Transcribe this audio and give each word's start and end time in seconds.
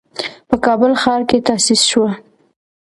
په 0.49 0.55
کابل 0.65 0.91
ښار 1.01 1.21
کې 1.29 1.43
تأسيس 1.47 1.81
شوه. 1.91 2.11